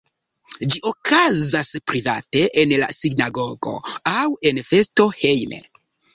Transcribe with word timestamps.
Ĝi 0.75 0.79
okazas 0.91 1.69
private 1.91 2.41
en 2.63 2.73
la 2.85 2.89
sinagogo 3.01 3.75
aŭ 4.15 4.25
en 4.53 4.65
festo 4.73 5.09
hejme. 5.23 5.63